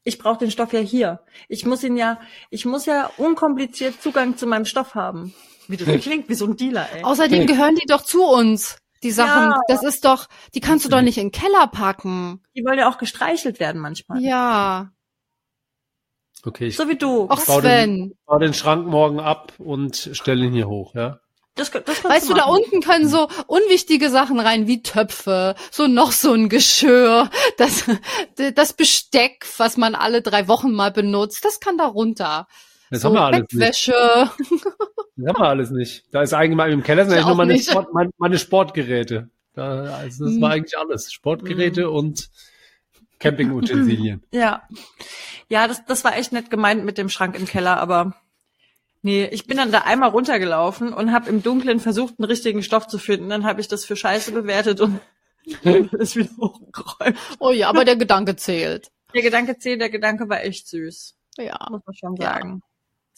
[0.03, 1.19] Ich brauche den Stoff ja hier.
[1.49, 5.34] Ich muss ihn ja, ich muss ja unkompliziert Zugang zu meinem Stoff haben.
[5.67, 7.03] Wie das klingt, wie so ein Dealer, ey.
[7.03, 8.77] Außerdem gehören die doch zu uns.
[9.03, 9.60] Die Sachen, Ja.
[9.67, 12.41] das ist doch, die kannst du doch nicht in den Keller packen.
[12.55, 14.21] Die wollen ja auch gestreichelt werden manchmal.
[14.21, 14.91] Ja.
[16.43, 17.23] Okay, ich So wie du.
[17.29, 18.17] Och, baue den- Sven.
[18.25, 21.19] baue den Schrank morgen ab und stelle ihn hier hoch, ja.
[21.55, 22.62] Das, das kannst Weißt du, da machen.
[22.63, 27.86] unten können so unwichtige Sachen rein, wie Töpfe, so noch so ein Geschirr, das,
[28.53, 32.47] das Besteck, was man alle drei Wochen mal benutzt, das kann da runter.
[32.91, 33.91] Das so haben wir alles nicht.
[35.17, 36.06] Das haben wir alles nicht.
[36.12, 37.60] Da ist eigentlich mal im Keller sind Ich eigentlich nur meine.
[37.60, 39.30] Sport, meine, meine Sportgeräte.
[39.53, 40.41] Da, also das Hm.
[40.41, 41.12] war eigentlich alles.
[41.12, 42.30] Sportgeräte und
[43.19, 44.23] Campingutensilien.
[44.32, 44.67] Ja.
[45.49, 48.13] Ja, das, das war echt nett gemeint mit dem Schrank im Keller, aber
[49.01, 52.88] nee, ich bin dann da einmal runtergelaufen und habe im Dunkeln versucht, einen richtigen Stoff
[52.88, 53.30] zu finden.
[53.30, 54.99] Dann habe ich das für scheiße bewertet und
[55.93, 57.17] ist wieder hochgeräumt.
[57.39, 58.91] Oh ja, aber der Gedanke zählt.
[59.15, 61.15] Der Gedanke zählt, der Gedanke war echt süß.
[61.38, 62.41] Ja, Muss man schon Ja.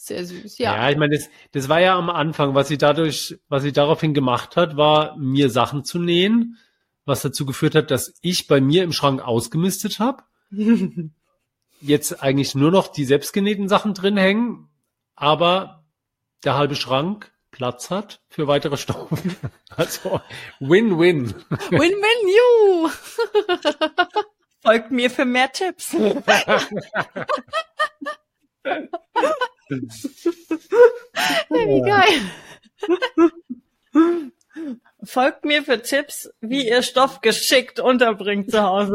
[0.06, 0.90] Sehr süß, Ja, ja.
[0.90, 4.56] ich meine, das, das war ja am Anfang, was sie dadurch, was sie daraufhin gemacht
[4.56, 6.56] hat, war mir Sachen zu nähen,
[7.04, 10.22] was dazu geführt hat, dass ich bei mir im Schrank ausgemistet habe.
[11.82, 14.68] Jetzt eigentlich nur noch die selbstgenähten Sachen drin hängen,
[15.16, 15.84] aber
[16.44, 19.16] der halbe Schrank Platz hat für weitere Stoffe.
[19.76, 20.20] Also
[20.60, 21.34] Win-Win.
[21.70, 22.90] Win-win you!
[24.62, 25.94] Folgt mir für mehr Tipps.
[31.48, 32.20] Wie geil.
[35.02, 38.94] Folgt mir für Tipps, wie ihr Stoff geschickt unterbringt zu Hause.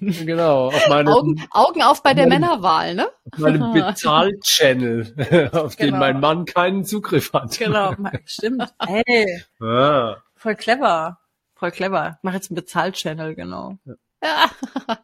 [0.00, 2.40] Genau, auf meinem, Augen, Augen auf bei der Nein.
[2.42, 3.08] Männerwahl, ne?
[3.32, 5.98] auf meinem Bezahl-Channel, auf den Genau.
[5.98, 7.56] mein Mann keinen Zugriff hat.
[7.58, 7.94] Genau,
[8.26, 8.74] stimmt.
[8.84, 11.18] Hey, Ah, voll clever.
[11.54, 12.16] Voll clever.
[12.18, 13.78] Ich mach jetzt einen Bezahlt-Channel, genau.
[14.22, 14.50] Ja.
[14.86, 14.98] Ach,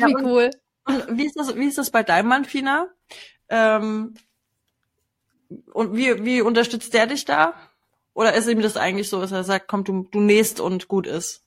[0.00, 0.50] Ja, wie cool.
[0.86, 2.88] Und wie ist das, wie ist das bei deinem Mann, Fina?
[3.48, 4.14] Ähm,
[5.72, 7.54] und wie, wie unterstützt der dich da?
[8.12, 11.06] Oder ist ihm das eigentlich so, dass er sagt, komm, du, du nähst und gut
[11.06, 11.44] ist?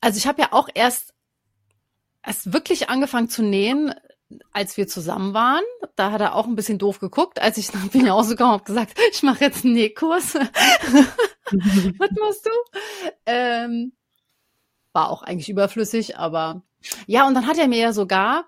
[0.00, 1.14] Also ich habe ja auch erst
[2.22, 3.94] erst wirklich angefangen zu nähen,
[4.52, 5.64] als wir zusammen waren.
[5.96, 8.98] Da hat er auch ein bisschen doof geguckt, als ich nach Wien rausgekommen habe, gesagt,
[9.12, 10.34] ich mache jetzt einen Nähkurs.
[10.34, 12.50] Was machst du?
[13.26, 13.92] Ähm,
[14.92, 16.62] war auch eigentlich überflüssig, aber
[17.06, 18.46] ja, und dann hat er mir ja sogar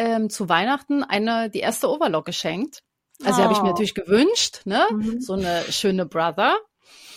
[0.00, 2.80] ähm, zu Weihnachten eine die erste Overlock geschenkt.
[3.22, 3.70] Also die habe ich mir Oh.
[3.72, 4.86] natürlich gewünscht, ne?
[4.90, 5.20] Mhm.
[5.20, 6.56] So eine schöne Brother.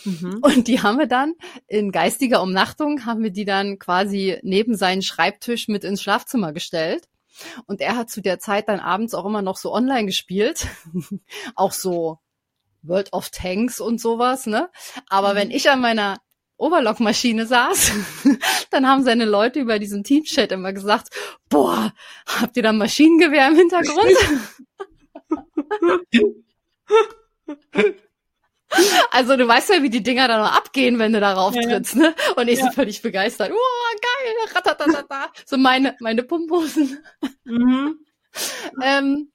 [0.04, 0.40] Mhm.
[0.42, 1.32] Und die haben wir dann
[1.66, 7.08] in geistiger Umnachtung, haben wir die dann quasi neben seinen Schreibtisch mit ins Schlafzimmer gestellt.
[7.64, 10.66] Und er hat zu der Zeit dann abends auch immer noch so online gespielt.
[11.54, 12.18] auch so
[12.82, 14.68] World of Tanks und sowas, ne?
[15.08, 16.18] Aber wenn ich an meiner
[16.64, 17.92] Overlock-Maschine saß,
[18.70, 21.08] dann haben seine Leute über diesen Teamchat immer gesagt,
[21.48, 21.92] boah,
[22.26, 24.16] habt ihr da ein Maschinengewehr im Hintergrund?
[29.12, 31.94] Also du weißt ja, wie die Dinger da noch abgehen, wenn du darauf Ja, trittst,
[31.96, 32.14] ne?
[32.36, 32.66] Und ich Ja.
[32.66, 33.52] so völlig begeistert.
[33.52, 35.30] Oh, geil, ratatatata.
[35.46, 36.98] So meine, meine Pumphosen.
[37.44, 37.98] Mhm.
[38.82, 39.30] Ähm,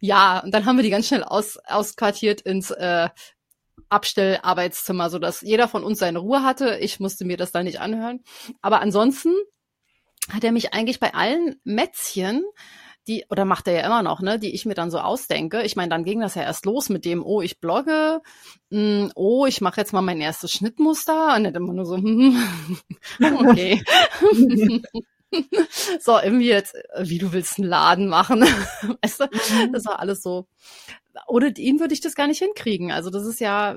[0.00, 3.08] ja, und dann haben wir die ganz schnell aus, ausquartiert ins äh,
[3.88, 6.78] Abstellarbeitszimmer, sodass jeder von uns seine Ruhe hatte.
[6.80, 8.22] Ich musste mir das da nicht anhören.
[8.60, 9.32] Aber ansonsten
[10.30, 12.44] hat er mich eigentlich bei allen Mätzchen,
[13.06, 15.62] die, oder macht er ja immer noch, ne, die ich mir dann so ausdenke.
[15.62, 18.22] Ich meine, dann ging das ja erst los mit dem, oh, ich blogge,
[18.70, 21.36] mm, oh, ich mache jetzt mal mein erstes Schnittmuster.
[21.36, 22.42] Und dann immer nur so, hm,
[23.46, 23.82] okay.
[26.00, 28.40] so, irgendwie jetzt, äh, wie du willst einen Laden machen.
[29.02, 29.26] weißt du,
[29.72, 30.46] das war alles so.
[31.26, 32.90] Ohne ihn würde ich das gar nicht hinkriegen.
[32.92, 33.74] Also das ist ja,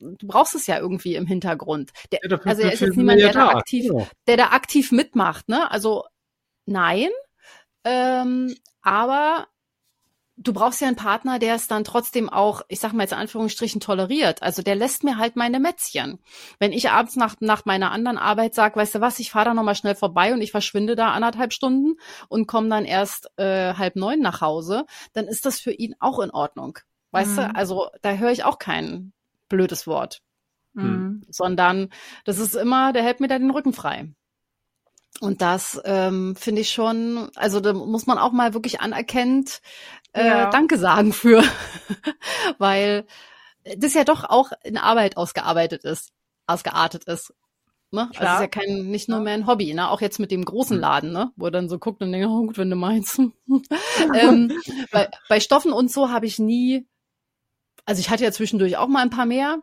[0.00, 1.90] du brauchst es ja irgendwie im Hintergrund.
[2.12, 3.58] Der, Ja, also er ist jetzt niemand, der ja da da.
[3.58, 4.06] aktiv, Genau.
[4.26, 5.70] der da aktiv mitmacht, ne?
[5.70, 6.04] Also
[6.64, 7.08] nein,
[7.84, 9.46] ähm, aber
[10.36, 13.18] du brauchst ja einen Partner, der es dann trotzdem auch, ich sag mal jetzt in
[13.18, 14.42] Anführungsstrichen, toleriert.
[14.42, 16.18] Also der lässt mir halt meine Mätzchen.
[16.58, 19.54] Wenn ich abends nach, nach meiner anderen Arbeit sag, weißt du was, ich fahre da
[19.54, 21.96] nochmal schnell vorbei und ich verschwinde da anderthalb Stunden
[22.28, 26.18] und komme dann erst äh, halb neun nach Hause, dann ist das für ihn auch
[26.20, 26.78] in Ordnung.
[27.12, 27.42] Weißt Mhm.
[27.42, 29.12] du, also da höre ich auch kein
[29.48, 30.22] blödes Wort
[30.74, 31.22] Mhm.
[31.30, 31.88] sondern
[32.24, 34.12] das ist immer, der hält mir da den Rücken frei.
[35.20, 39.62] Und das ähm, finde ich schon, also da muss man auch mal wirklich anerkennt
[40.16, 40.50] äh, Ja.
[40.50, 41.42] Danke sagen für,
[42.58, 43.06] weil
[43.78, 46.10] das ja doch auch in Arbeit ausgearbeitet ist,
[46.46, 47.32] ausgeartet ist.
[47.92, 48.02] Ne?
[48.08, 48.28] Also Klar.
[48.28, 49.90] es ist ja kein, nicht nur mehr ein Hobby, ne?
[49.90, 50.80] Auch jetzt mit dem großen Mhm.
[50.80, 51.30] Laden, ne?
[51.36, 53.20] Wo er dann so guckt und denkt, oh gut, wenn du meinst.
[54.14, 54.52] ähm,
[54.90, 56.86] bei, bei Stoffen und so habe ich nie,
[57.84, 59.58] also ich hatte ja zwischendurch auch mal ein paar mehr.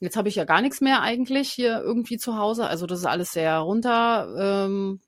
[0.00, 2.66] Jetzt habe ich ja gar nichts mehr eigentlich hier irgendwie zu Hause.
[2.66, 4.66] Also das ist alles sehr runter.
[4.66, 5.00] Ähm,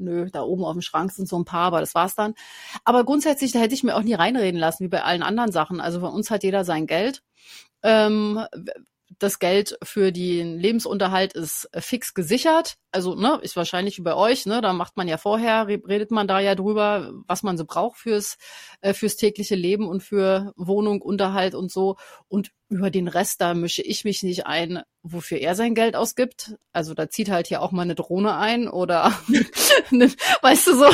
[0.00, 2.34] nö, da oben auf dem Schrank sind so ein paar, aber das war's dann.
[2.84, 5.80] Aber grundsätzlich, da hätte ich mir auch nie reinreden lassen, wie bei allen anderen Sachen.
[5.80, 7.22] Also bei uns hat jeder sein Geld.
[7.82, 8.40] Ähm,
[9.18, 12.76] das Geld für den Lebensunterhalt ist äh, fix gesichert.
[12.92, 16.10] Also, ne, ist wahrscheinlich wie bei euch, ne, da macht man ja vorher, re- redet
[16.10, 18.36] man da ja drüber, was man so braucht fürs,
[18.80, 21.96] äh, fürs tägliche Leben und für Wohnung, Unterhalt und so.
[22.28, 26.54] Und über den Rest, da mische ich mich nicht ein, wofür er sein Geld ausgibt.
[26.72, 29.12] Also da zieht halt hier auch mal eine Drohne ein oder,
[29.90, 30.10] ne,
[30.42, 30.86] weißt du so,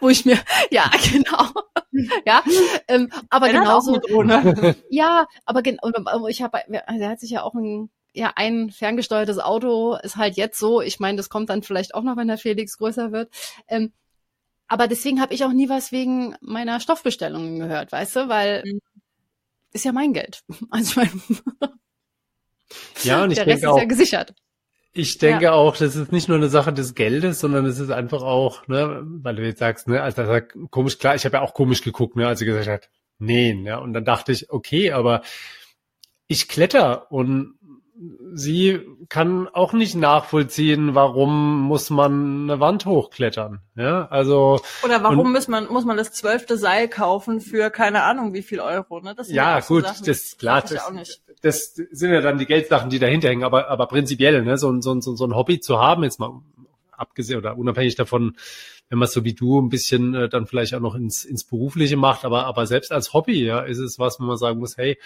[0.00, 0.38] wo ich mir,
[0.70, 1.48] ja, genau,
[2.26, 2.42] ja,
[2.88, 4.00] ähm, aber Er auch genauso,
[4.90, 8.70] ja, aber gen und, aber ich habe, er hat sich ja auch ein, ja, ein
[8.70, 10.80] ferngesteuertes Auto ist halt jetzt so.
[10.80, 13.30] Ich meine, das kommt dann vielleicht auch noch, wenn der Felix größer wird.
[13.68, 13.92] Ähm,
[14.68, 18.80] aber deswegen habe ich auch nie was wegen meiner Stoffbestellungen gehört, weißt du, weil Mhm.
[19.72, 20.42] ist ja mein Geld.
[20.70, 21.10] Also ich meine,
[23.04, 24.34] Ja, und ich der Rest denke ist auch, ja gesichert.
[24.96, 28.22] Ich denke auch, das ist nicht nur eine Sache des Geldes, sondern es ist einfach
[28.22, 31.42] auch, ne, weil du jetzt sagst, ne, als er sagt, komisch, klar, ich habe ja
[31.42, 34.92] auch komisch geguckt, ne, als sie gesagt hat, nähen, ja, und dann dachte ich, okay,
[34.92, 35.22] aber
[36.28, 37.55] ich kletter und
[38.34, 45.20] sie kann auch nicht nachvollziehen, warum muss man eine Wand hochklettern, ja, also Oder warum
[45.20, 49.00] Und- muss man, muss man das zwölfte Seil kaufen für keine Ahnung wie viel Euro,
[49.00, 49.14] ne?
[49.16, 51.22] Das Ja, auch so gut, Sachen, das klar, das, nicht.
[51.42, 54.82] das sind ja dann die Geldsachen, die dahinter hängen, aber, aber prinzipiell, ne, so, ein-
[54.82, 56.42] so, ein- so, so ein Hobby zu haben, jetzt mal
[56.92, 58.36] abgesehen oder unabhängig davon,
[58.88, 61.96] wenn man so wie du ein bisschen äh, dann vielleicht auch noch ins, ins Berufliche
[61.96, 64.98] macht, aber, aber selbst als Hobby, ja, ist es was, wo man sagen muss, hey,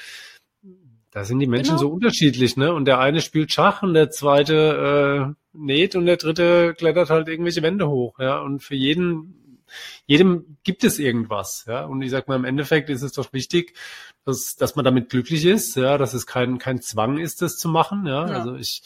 [1.11, 1.81] da sind die Menschen Genau.
[1.81, 2.73] so unterschiedlich, ne?
[2.73, 7.29] Und der eine spielt Schach und der zweite äh, näht und der dritte klettert halt
[7.29, 8.41] irgendwelche Wände hoch, ja.
[8.41, 9.65] Und für jeden,
[10.07, 11.85] jedem gibt es irgendwas, ja.
[11.85, 13.77] Und ich sag mal, im Endeffekt ist es doch wichtig,
[14.25, 17.69] dass, dass man damit glücklich ist, ja, dass es kein, kein Zwang ist, das zu
[17.69, 18.29] machen, ja.
[18.29, 18.35] Ja.
[18.37, 18.83] Also ich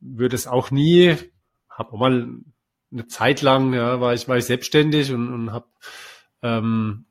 [0.00, 1.16] würde es auch nie,
[1.68, 2.28] habe auch mal
[2.92, 5.66] eine Zeit lang, ja, war ich, war ich selbstständig und, und habe
[6.42, 7.04] ähm,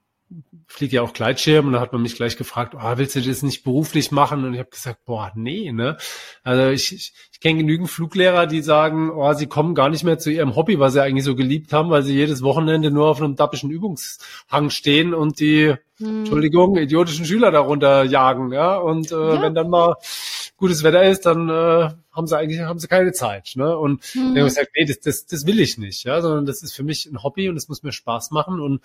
[0.68, 3.42] fliege ja auch Gleitschirm und da hat man mich gleich gefragt, oh, willst du das
[3.42, 4.46] nicht beruflich machen?
[4.46, 5.98] Und ich habe gesagt, boah, nee, ne?
[6.44, 10.20] Also ich, ich, ich kenne genügend Fluglehrer, die sagen, oh, sie kommen gar nicht mehr
[10.20, 13.22] zu ihrem Hobby, was sie eigentlich so geliebt haben, weil sie jedes Wochenende nur auf
[13.22, 16.20] einem dappischen Übungshang stehen und die, Hm.
[16.20, 18.78] Entschuldigung, idiotischen Schüler darunter jagen, ja.
[18.78, 19.42] Und äh, Ja.
[19.42, 19.96] wenn dann mal
[20.56, 23.78] gutes Wetter ist, dann äh, haben sie eigentlich haben sie keine Zeit, ne?
[23.78, 24.22] Und Hm.
[24.22, 26.74] dann habe ich gesagt, nee, das, das, das will ich nicht, ja, sondern das ist
[26.74, 28.82] für mich ein Hobby und es muss mir Spaß machen und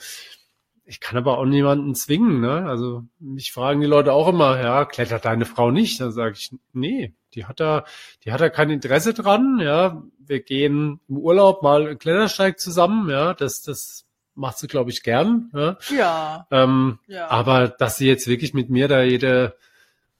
[0.87, 2.67] ich kann aber auch niemanden zwingen, ne?
[2.67, 6.01] Also mich fragen die Leute auch immer, ja, klettert deine Frau nicht?
[6.01, 7.85] Dann sage ich, nee, die hat da,
[8.25, 10.03] die hat da kein Interesse dran, ja.
[10.19, 15.03] Wir gehen im Urlaub mal einen Klettersteig zusammen, ja, das, das macht sie, glaube ich,
[15.03, 15.79] gern, ja.
[15.91, 17.29] Ja, Ähm, ja.
[17.29, 19.57] aber dass sie jetzt wirklich mit mir da jede,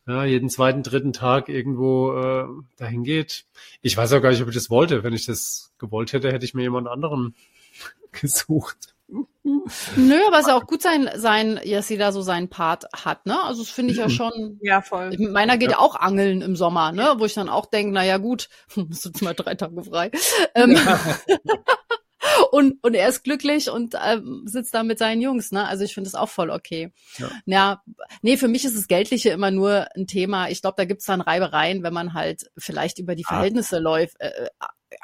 [0.07, 2.45] ja, jeden zweiten, dritten Tag irgendwo äh,
[2.77, 3.45] dahin geht.
[3.83, 5.03] Ich weiß auch gar nicht, ob ich das wollte.
[5.03, 7.35] Wenn ich das gewollt hätte, hätte ich mir jemand anderen
[8.13, 8.94] gesucht.
[9.09, 12.87] Nö, aber es ist ja auch gut sein, sein, dass sie da so seinen Part
[12.95, 13.43] hat, ne?
[13.45, 14.59] Also das finde ich ja schon.
[14.63, 15.17] ja, voll.
[15.19, 15.79] Meiner geht ja.
[15.79, 17.15] auch angeln im Sommer, ne?
[17.19, 18.49] Wo ich dann auch denke, na ja gut,
[18.91, 20.11] hast jetzt mal drei Tage frei.
[20.57, 20.79] Ähm,
[22.53, 25.67] und, und er ist glücklich und ähm, sitzt da mit seinen Jungs, ne?
[25.67, 26.93] Also ich finde das auch voll okay.
[27.19, 27.31] Ja.
[27.47, 27.83] Ja,
[28.23, 30.49] nee, für mich ist das Geldliche immer nur ein Thema.
[30.49, 33.35] Ich glaube, da gibt's dann Reibereien, wenn man halt vielleicht über die Ah.
[33.35, 34.49] Verhältnisse läuft, äh,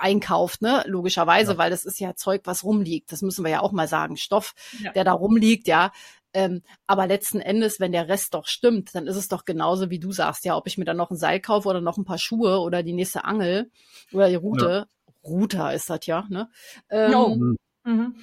[0.00, 0.82] einkauft, ne?
[0.86, 1.58] Logischerweise, Ja.
[1.58, 3.12] weil das ist ja Zeug, was rumliegt.
[3.12, 4.16] Das müssen wir ja auch mal sagen.
[4.16, 4.92] Stoff, Ja.
[4.92, 5.92] der da rumliegt, ja.
[6.32, 9.98] Ähm, aber letzten Endes, wenn der Rest doch stimmt, dann ist es doch genauso, wie
[9.98, 12.18] du sagst, ja, ob ich mir dann noch ein Seil kaufe oder noch ein paar
[12.18, 13.70] Schuhe oder die nächste Angel
[14.12, 14.86] oder die Route.
[15.24, 16.48] Router ist das ja, ne?
[16.88, 17.36] Ähm, Jo.
[17.84, 18.14] Mhm.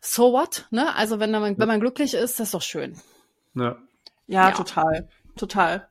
[0.00, 0.94] So what, ne?
[0.94, 2.96] Also wenn man, wenn man glücklich ist, das ist doch schön.
[3.54, 3.76] Ja.
[4.26, 4.50] Ja, Ja.
[4.52, 5.08] total.
[5.36, 5.88] Total.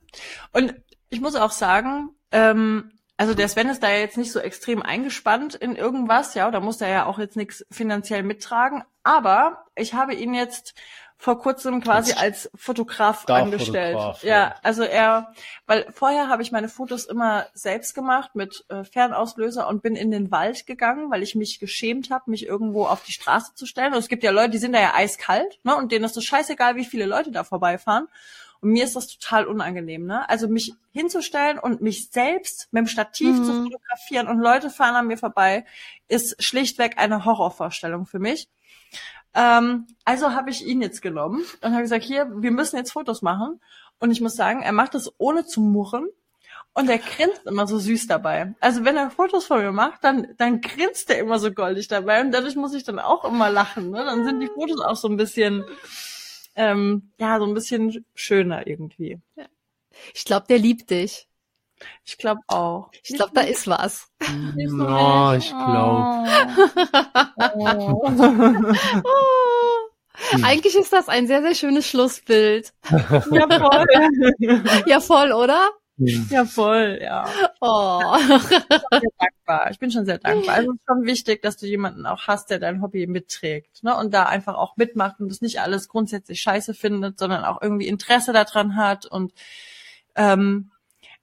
[0.52, 0.74] Und
[1.10, 4.82] ich muss auch sagen, ähm, also der Sven ist da ja jetzt nicht so extrem
[4.82, 8.84] eingespannt in irgendwas, ja, da muss er ja auch jetzt nichts finanziell mittragen.
[9.02, 10.74] Aber ich habe ihn jetzt
[11.18, 13.96] vor kurzem quasi als Fotograf angestellt.
[13.96, 14.54] Starfotograf, Ja, ja.
[14.62, 15.32] also er,
[15.66, 20.10] weil vorher habe ich meine Fotos immer selbst gemacht mit äh, Fernauslöser und bin in
[20.10, 23.94] den Wald gegangen, weil ich mich geschämt habe, mich irgendwo auf die Straße zu stellen.
[23.94, 25.74] Und es gibt ja Leute, die sind da ja eiskalt, ne?
[25.74, 28.08] Und denen ist es scheißegal, wie viele Leute da vorbeifahren.
[28.66, 30.28] Und mir ist das total unangenehm, ne?
[30.28, 33.44] Also mich hinzustellen und mich selbst mit dem Stativ Mhm.
[33.44, 35.64] zu fotografieren und Leute fahren an mir vorbei,
[36.08, 38.48] ist schlichtweg eine Horrorvorstellung für mich.
[39.34, 43.22] Ähm, also habe ich ihn jetzt genommen und habe gesagt, hier, wir müssen jetzt Fotos
[43.22, 43.60] machen.
[44.00, 46.08] Und ich muss sagen, er macht das ohne zu murren.
[46.74, 48.52] Und er grinst immer so süß dabei.
[48.58, 52.20] Also wenn er Fotos von mir macht, dann, dann grinst er immer so goldig dabei.
[52.20, 53.90] Und dadurch muss ich dann auch immer lachen.
[53.90, 54.04] Ne?
[54.04, 55.64] Dann sind die Fotos auch so ein bisschen,
[56.56, 59.20] ähm, ja, so ein bisschen schöner irgendwie.
[60.14, 61.28] Ich glaube, der liebt dich.
[62.04, 62.90] Ich glaube auch.
[63.02, 64.08] Ich glaube, da ist was.
[64.56, 66.28] Ja, ich glaube.
[67.54, 68.02] Oh.
[69.04, 70.42] Oh.
[70.42, 72.72] Eigentlich ist das ein sehr, sehr schönes Schlussbild.
[72.90, 73.86] ja, voll.
[74.86, 75.68] Ja, voll, oder?
[75.98, 77.26] Ja, voll, ja.
[77.60, 78.18] Oh.
[78.18, 79.70] sehr dankbar.
[79.70, 80.54] Ich bin schon sehr dankbar.
[80.56, 83.96] Also es ist schon wichtig, dass du jemanden auch hast, der dein Hobby mitträgt, ne?
[83.96, 87.88] Und da einfach auch mitmacht und das nicht alles grundsätzlich scheiße findet, sondern auch irgendwie
[87.88, 89.32] Interesse daran hat und
[90.16, 90.70] ähm,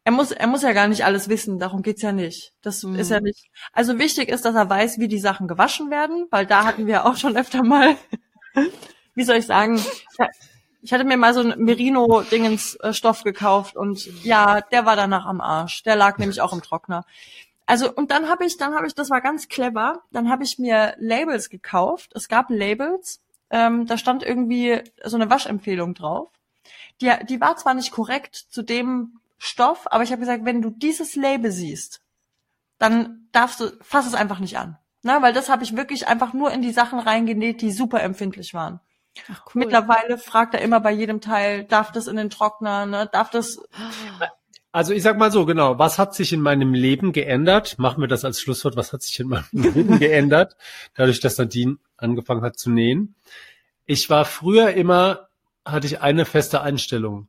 [0.05, 2.53] er muss, er muss ja gar nicht alles wissen, darum geht's ja nicht.
[2.61, 2.95] Das Mhm.
[2.95, 3.45] ist ja nicht.
[3.71, 7.05] Also wichtig ist, dass er weiß, wie die Sachen gewaschen werden, weil da hatten wir
[7.05, 7.95] auch schon öfter mal,
[9.15, 9.79] wie soll ich sagen,
[10.83, 15.81] ich hatte mir mal so einen Merino-Dingens-Stoff gekauft und ja, der war danach am Arsch.
[15.83, 17.05] Der lag nämlich auch im Trockner.
[17.65, 20.01] Also und dann habe ich, dann habe ich, das war ganz clever.
[20.11, 22.11] Dann habe ich mir Labels gekauft.
[22.15, 26.29] Es gab Labels, ähm, da stand irgendwie so eine Waschempfehlung drauf.
[26.99, 30.69] Die, die war zwar nicht korrekt zu dem Stoff, aber ich habe gesagt, wenn du
[30.69, 32.01] dieses Label siehst,
[32.77, 34.77] dann darfst du, fass es einfach nicht an.
[35.01, 38.53] Na, weil das habe ich wirklich einfach nur in die Sachen reingenäht, die super empfindlich
[38.53, 38.81] waren.
[39.31, 39.59] Ach, cool.
[39.63, 43.09] Mittlerweile fragt er immer bei jedem Teil, darf das in den Trockner, ne?
[43.11, 43.61] Darf das
[44.71, 47.77] Also ich sag mal so, genau, was hat sich in meinem Leben geändert?
[47.77, 50.55] Machen wir das als Schlusswort, was hat sich in meinem Leben geändert,
[50.95, 53.15] dadurch, dass Nadine angefangen hat zu nähen?
[53.85, 55.27] Ich war früher immer,
[55.63, 57.27] hatte ich eine feste Einstellung.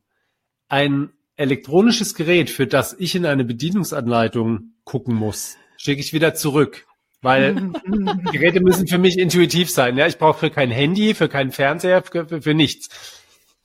[0.68, 6.86] Ein elektronisches Gerät, für das ich in eine Bedienungsanleitung gucken muss, schicke ich wieder zurück.
[7.24, 7.54] Weil
[8.32, 9.96] Geräte müssen für mich intuitiv sein.
[9.96, 12.90] Ja, ich brauche für kein Handy, für keinen Fernseher, für, für, für nichts.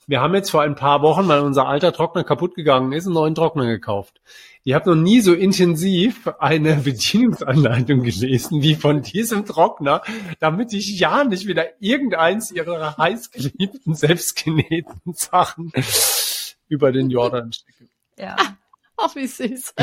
[0.06, 3.14] Wir haben jetzt vor ein paar Wochen, weil unser alter Trockner kaputt gegangen ist, einen
[3.14, 4.20] neuen Trockner gekauft.
[4.64, 10.02] Ich habe noch nie so intensiv eine Bedienungsanleitung gelesen wie von diesem Trockner,
[10.40, 15.70] damit ich ja nicht wieder irgendeins ihrer heißgeliebten, selbstgenähten Sachen
[16.68, 17.88] über den Jordan stecke.
[18.18, 18.36] Ja.
[18.96, 19.74] Ach, wie süß.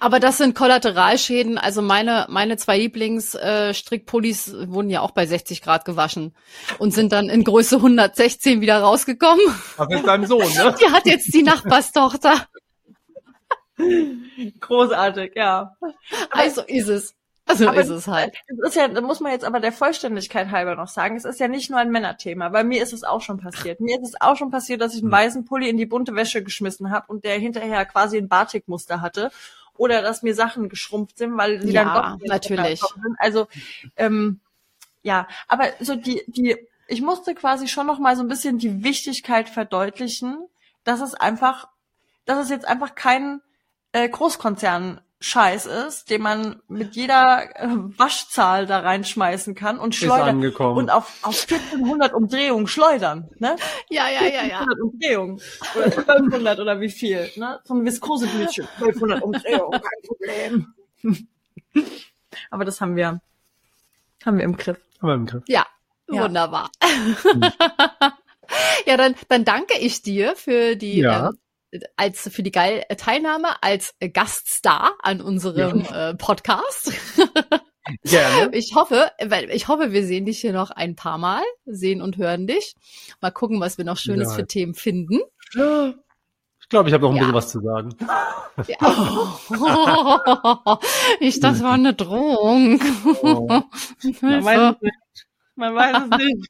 [0.00, 1.58] Aber das sind Kollateralschäden.
[1.58, 6.34] Also meine, meine zwei Lieblingsstrickpullis äh, wurden ja auch bei 60 Grad gewaschen
[6.78, 9.44] und sind dann in Größe 116 wieder rausgekommen.
[9.76, 10.74] Das ist deinem Sohn, ne?
[10.80, 12.46] Die hat jetzt die Nachbarstochter.
[14.60, 15.76] Großartig, ja.
[16.30, 17.14] Also ist es.
[17.48, 18.34] Also Aber ist es halt.
[18.48, 21.38] Es ist ja, da muss man jetzt aber der Vollständigkeit halber noch sagen, es ist
[21.38, 22.48] ja nicht nur ein Männerthema.
[22.48, 23.80] Bei mir ist es auch schon passiert.
[23.80, 26.42] Mir ist es auch schon passiert, dass ich einen weißen Pulli in die bunte Wäsche
[26.42, 29.30] geschmissen habe und der hinterher quasi ein Batikmuster hatte.
[29.76, 32.80] Oder dass mir Sachen geschrumpft sind, weil sie Ja, dann doch natürlich.
[32.80, 33.16] sind.
[33.18, 33.46] Also
[33.96, 34.40] ähm,
[35.02, 36.56] ja, aber so die, die,
[36.88, 40.38] ich musste quasi schon noch mal so ein bisschen die Wichtigkeit verdeutlichen,
[40.82, 41.68] dass es einfach,
[42.24, 43.40] dass es jetzt einfach kein
[43.92, 47.66] äh, Großkonzern Scheiß ist, den man mit jeder äh,
[47.98, 53.56] Waschzahl da reinschmeißen kann und schleudern und auf, auf 1400 Umdrehungen schleudern, ne?
[53.90, 54.60] Ja, ja, ja, ja.
[54.60, 55.40] 1200 Umdrehungen
[55.74, 57.58] oder 1200 oder wie viel, ne?
[57.64, 60.74] So ein Viskoseblütchen, 1200 Umdrehungen, kein Problem.
[62.50, 63.20] Aber das haben wir,
[64.24, 64.78] haben wir im Griff.
[65.00, 65.42] Aber im Griff.
[65.48, 65.66] Ja,
[66.08, 66.22] Ja.
[66.22, 66.70] wunderbar.
[68.86, 71.30] ja, dann, dann danke ich dir für die Ja.
[71.30, 71.38] ähm,
[71.96, 76.92] als für die geile Teilnahme als Gaststar an unserem äh, Podcast.
[78.02, 78.52] Gerne.
[78.56, 82.16] Ich hoffe, weil ich hoffe, wir sehen dich hier noch ein paar Mal, sehen und
[82.16, 82.74] hören dich.
[83.20, 84.34] Mal gucken, was wir noch Schönes Ja.
[84.34, 85.20] für Themen finden.
[85.52, 87.20] Ich glaube, ich habe noch ein Ja.
[87.22, 87.94] bisschen was zu sagen.
[88.66, 90.78] Ja.
[91.20, 92.80] Ich, das war eine Drohung.
[93.22, 93.46] Oh.
[94.20, 95.26] Man weiß es nicht.
[95.54, 96.48] Man weiß es nicht.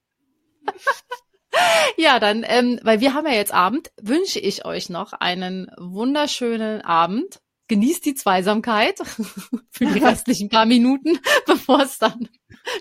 [1.96, 6.82] Ja, dann, ähm, weil wir haben ja jetzt Abend, wünsche ich euch noch einen wunderschönen
[6.82, 7.40] Abend.
[7.68, 8.98] Genießt die Zweisamkeit
[9.70, 12.28] für die restlichen paar Minuten, bevor es dann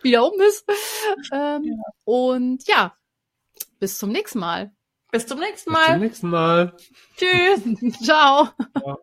[0.03, 0.65] wieder um ist.
[1.31, 2.95] Ähm, Und ja,
[3.79, 4.71] bis zum nächsten Mal.
[5.11, 5.99] Bis zum nächsten Bis zum Mal.
[5.99, 6.77] nächsten Mal.
[7.17, 8.03] Tschüss.
[8.03, 8.49] Ciao.
[8.85, 8.97] Ja.